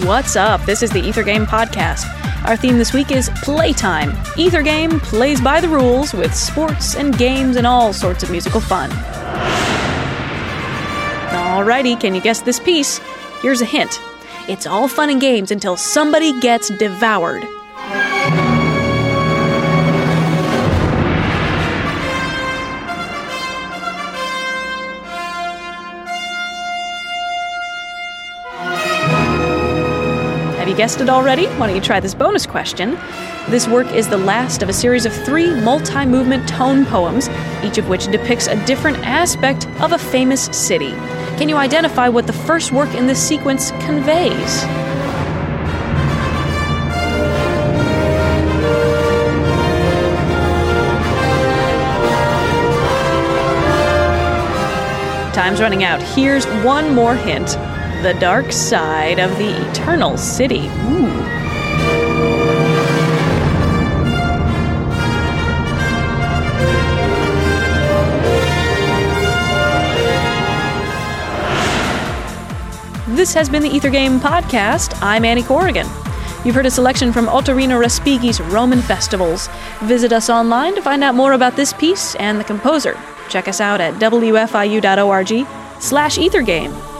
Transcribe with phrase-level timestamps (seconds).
[0.00, 0.64] What's up?
[0.64, 2.06] This is the Ether Game Podcast.
[2.46, 4.16] Our theme this week is Playtime.
[4.38, 8.58] Ether Game plays by the rules with sports and games and all sorts of musical
[8.58, 8.88] fun.
[11.28, 13.02] Alrighty, can you guess this piece?
[13.42, 14.00] Here's a hint
[14.48, 17.42] it's all fun and games until somebody gets devoured.
[30.72, 31.44] You guessed it already?
[31.58, 32.92] Why don't you try this bonus question?
[33.50, 37.28] This work is the last of a series of three multi movement tone poems,
[37.62, 40.92] each of which depicts a different aspect of a famous city.
[41.36, 44.62] Can you identify what the first work in this sequence conveys?
[55.34, 56.02] Time's running out.
[56.02, 57.58] Here's one more hint
[58.02, 60.66] the dark side of the eternal city.
[60.66, 61.22] Ooh.
[73.14, 74.98] This has been the Ether Game Podcast.
[75.00, 75.86] I'm Annie Corrigan.
[76.44, 79.48] You've heard a selection from Ottorino Respighi's Roman Festivals.
[79.82, 82.98] Visit us online to find out more about this piece and the composer.
[83.28, 85.46] Check us out at wfiu.org
[85.80, 86.91] slash ethergame.